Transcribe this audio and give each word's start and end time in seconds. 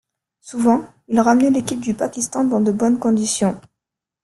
Souvent, 0.39 0.87
il 1.09 1.19
ramenait 1.19 1.51
l'équipe 1.51 1.79
du 1.79 1.93
Pakistan 1.93 2.43
dans 2.43 2.59
de 2.59 2.71
bonnes 2.71 2.97
conditions. 2.97 3.61